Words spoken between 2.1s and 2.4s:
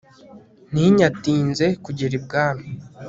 i